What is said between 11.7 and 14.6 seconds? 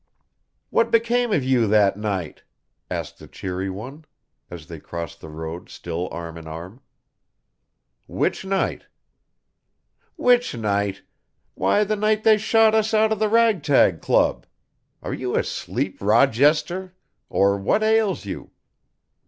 the night they shot us out of the Rag Tag Club.